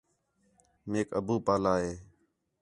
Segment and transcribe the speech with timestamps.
[0.89, 1.93] میک ابو پالا ہِے